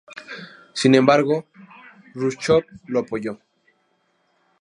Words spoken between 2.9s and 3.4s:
apoyó.